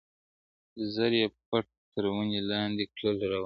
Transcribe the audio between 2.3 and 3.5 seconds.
لاندي کړل روان سول-